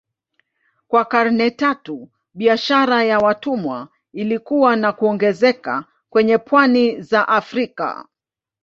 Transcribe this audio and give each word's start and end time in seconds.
Kwa 0.87 1.05
karne 1.05 1.51
tatu 1.51 2.09
biashara 2.33 3.03
ya 3.03 3.19
watumwa 3.19 3.87
ilikua 4.13 4.75
na 4.75 4.91
kuongezeka 4.91 5.85
kwenye 6.09 6.37
pwani 6.37 7.01
za 7.01 7.27
Afrika. 7.27 8.05